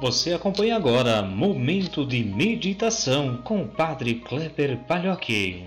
[0.00, 5.66] Você acompanha agora Momento de Meditação com o Padre Kleber Palhoque.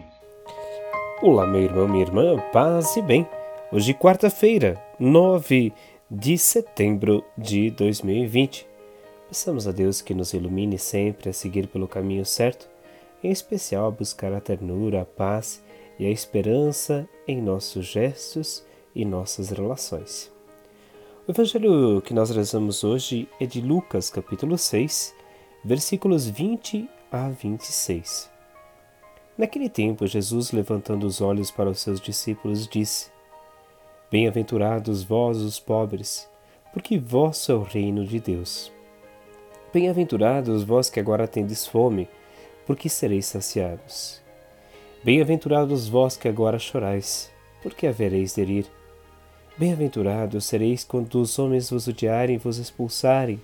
[1.21, 3.28] Olá, meu irmão, minha irmã, paz e bem.
[3.73, 5.73] Hoje, quarta-feira, 9
[6.09, 8.65] de setembro de 2020.
[9.28, 12.69] Peçamos a Deus que nos ilumine sempre a seguir pelo caminho certo,
[13.21, 15.61] em especial a buscar a ternura, a paz
[15.99, 20.30] e a esperança em nossos gestos e nossas relações.
[21.27, 25.14] O evangelho que nós rezamos hoje é de Lucas, capítulo 6,
[25.64, 28.28] versículos 20 a 26.
[29.38, 33.12] Naquele tempo, Jesus, levantando os olhos para os seus discípulos, disse:
[34.09, 36.28] Bem-aventurados vós, os pobres,
[36.73, 38.72] porque vosso é o reino de Deus.
[39.72, 42.09] Bem-aventurados vós que agora tendes fome,
[42.66, 44.20] porque sereis saciados.
[45.03, 47.31] Bem-aventurados vós que agora chorais,
[47.62, 48.80] porque havereis de rir.
[49.62, 53.40] Bem-aventurados sereis quando os homens vos odiarem, vos expulsarem,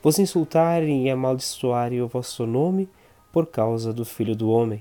[0.00, 2.88] vos insultarem e amaldiçoarem o vosso nome
[3.32, 4.80] por causa do Filho do Homem.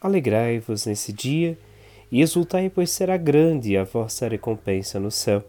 [0.00, 1.58] Alegrai-vos nesse dia
[2.08, 5.42] e exultai, pois será grande a vossa recompensa no céu,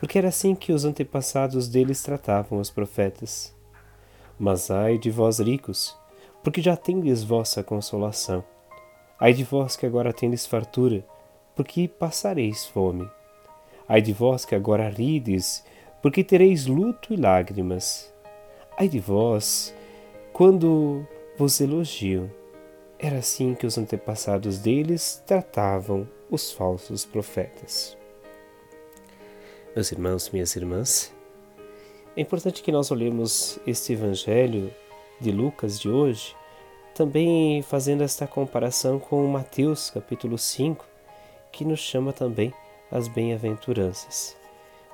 [0.00, 3.54] porque era assim que os antepassados deles tratavam os profetas.
[4.38, 5.94] Mas ai de vós ricos,
[6.42, 8.42] porque já tendes vossa consolação.
[9.20, 11.04] Ai de vós que agora tendes fartura,
[11.54, 13.06] porque passareis fome.
[13.88, 15.64] Ai de vós que agora rides,
[16.00, 18.12] porque tereis luto e lágrimas.
[18.78, 19.74] Ai de vós,
[20.32, 22.30] quando vos elogiam.
[22.98, 27.96] Era assim que os antepassados deles tratavam os falsos profetas.
[29.74, 31.12] Meus irmãos, minhas irmãs,
[32.16, 34.72] é importante que nós olhemos este evangelho
[35.20, 36.34] de Lucas de hoje
[36.94, 40.86] também fazendo esta comparação com Mateus capítulo 5,
[41.50, 42.54] que nos chama também
[42.94, 44.36] as bem-aventuranças.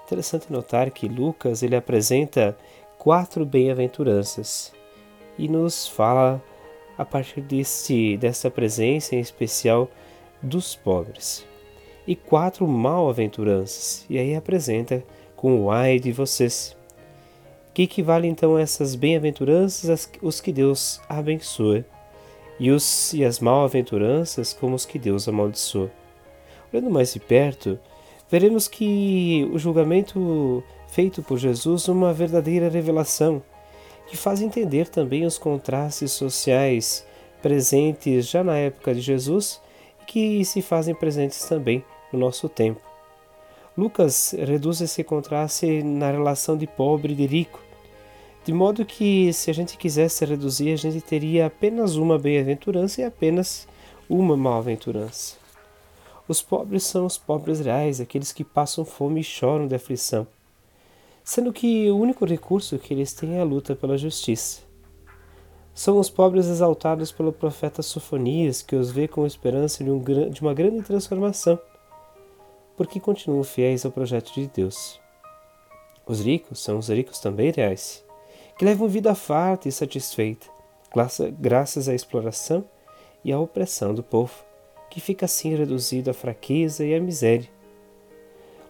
[0.04, 2.56] Interessante notar que Lucas ele apresenta
[2.98, 4.72] quatro bem-aventuranças
[5.38, 6.42] e nos fala
[6.98, 9.88] a partir deste, desta presença em especial
[10.42, 11.47] dos pobres.
[12.06, 15.04] E quatro mal-aventuranças, e aí apresenta
[15.36, 16.76] com o ai de vocês.
[17.72, 21.84] Que equivale então a essas bem-aventuranças, os que Deus abençoa,
[22.58, 25.91] e, os, e as mal-aventuranças como os que Deus amaldiçoa.
[26.72, 27.78] Olhando mais de perto,
[28.30, 33.42] veremos que o julgamento feito por Jesus é uma verdadeira revelação,
[34.06, 37.06] que faz entender também os contrastes sociais
[37.42, 39.60] presentes já na época de Jesus
[40.02, 42.80] e que se fazem presentes também no nosso tempo.
[43.76, 47.60] Lucas reduz esse contraste na relação de pobre e de rico,
[48.44, 53.04] de modo que, se a gente quisesse reduzir, a gente teria apenas uma bem-aventurança e
[53.04, 53.69] apenas
[54.08, 55.39] uma mal-aventurança.
[56.30, 60.24] Os pobres são os pobres reais, aqueles que passam fome e choram de aflição,
[61.24, 64.60] sendo que o único recurso que eles têm é a luta pela justiça.
[65.74, 70.40] São os pobres exaltados pelo profeta Sofonias, que os vê com esperança de, um, de
[70.40, 71.58] uma grande transformação,
[72.76, 75.00] porque continuam fiéis ao projeto de Deus.
[76.06, 78.04] Os ricos são os ricos também reais
[78.56, 80.46] que levam vida farta e satisfeita,
[81.40, 82.64] graças à exploração
[83.24, 84.48] e à opressão do povo,
[84.90, 87.48] que fica assim reduzido à fraqueza e à miséria.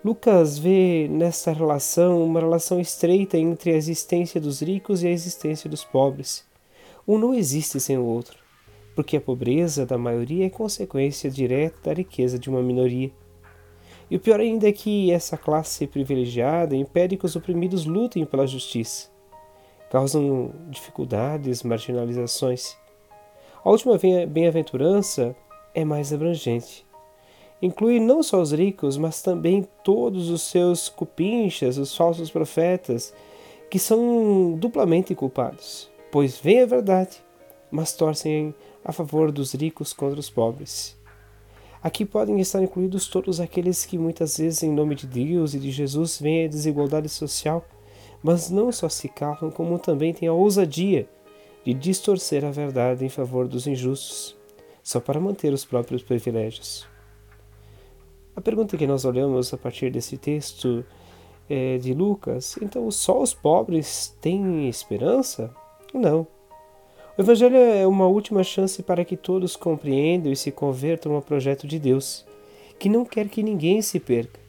[0.05, 5.69] Lucas vê nesta relação uma relação estreita entre a existência dos ricos e a existência
[5.69, 6.45] dos pobres.
[7.07, 8.39] Um não existe sem o outro,
[8.95, 13.11] porque a pobreza da maioria é consequência direta da riqueza de uma minoria.
[14.11, 18.47] E o pior ainda é que essa classe privilegiada impede que os oprimidos lutem pela
[18.47, 19.11] justiça
[19.91, 22.77] causam dificuldades, marginalizações.
[23.63, 25.37] A última bem-aventurança
[25.75, 26.87] é mais abrangente.
[27.63, 33.13] Inclui não só os ricos, mas também todos os seus cupinchas, os falsos profetas,
[33.71, 37.23] que são duplamente culpados, pois vem a verdade,
[37.71, 38.55] mas torcem
[38.85, 40.99] a favor dos ricos contra os pobres.
[41.83, 45.71] Aqui podem estar incluídos todos aqueles que muitas vezes, em nome de Deus e de
[45.71, 47.65] Jesus, veem a desigualdade social
[48.23, 51.09] mas não só se calam, como também têm a ousadia
[51.65, 54.37] de distorcer a verdade em favor dos injustos,
[54.83, 56.87] só para manter os próprios privilégios.
[58.35, 60.85] A pergunta que nós olhamos a partir desse texto
[61.49, 65.55] é de Lucas, então só os pobres têm esperança?
[65.93, 66.27] Não.
[67.19, 71.67] O Evangelho é uma última chance para que todos compreendam e se convertam ao projeto
[71.67, 72.25] de Deus,
[72.79, 74.41] que não quer que ninguém se perca,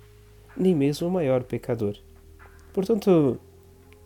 [0.55, 1.97] nem mesmo o maior pecador.
[2.71, 3.37] Portanto,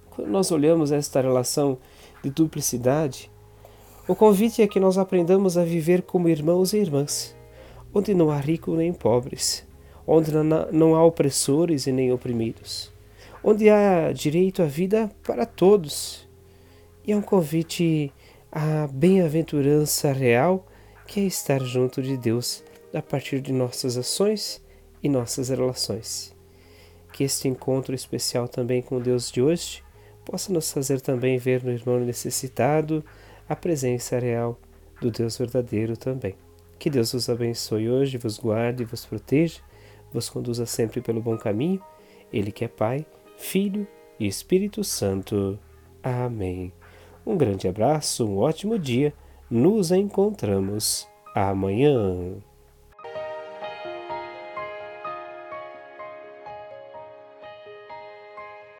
[0.09, 1.77] quando nós olhamos esta relação
[2.23, 3.29] de duplicidade,
[4.07, 7.35] o convite é que nós aprendamos a viver como irmãos e irmãs,
[7.93, 9.65] onde não há rico nem pobres,
[10.05, 10.31] onde
[10.71, 12.91] não há opressores e nem oprimidos,
[13.43, 16.25] onde há direito à vida para todos
[17.07, 18.11] e é um convite
[18.51, 20.65] à bem-aventurança real
[21.05, 24.59] que é estar junto de Deus a partir de nossas ações
[25.03, 26.33] e nossas relações.
[27.13, 29.83] Que este encontro especial também com Deus de hoje
[30.25, 33.05] possa nos fazer também ver no irmão necessitado
[33.47, 34.59] a presença real
[35.01, 36.35] do Deus verdadeiro também.
[36.77, 39.61] Que Deus vos abençoe hoje, vos guarde, vos proteja,
[40.11, 41.81] vos conduza sempre pelo bom caminho.
[42.31, 43.05] Ele que é Pai,
[43.37, 43.87] Filho
[44.19, 45.59] e Espírito Santo.
[46.03, 46.71] Amém.
[47.25, 49.13] Um grande abraço, um ótimo dia.
[49.49, 52.35] Nos encontramos amanhã.